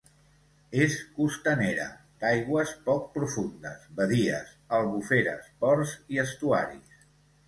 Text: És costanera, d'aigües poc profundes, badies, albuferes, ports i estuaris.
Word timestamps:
És 0.83 0.93
costanera, 1.17 1.83
d'aigües 2.23 2.71
poc 2.87 3.03
profundes, 3.17 3.83
badies, 3.99 4.49
albuferes, 4.79 5.51
ports 5.65 5.93
i 6.17 6.21
estuaris. 6.25 6.97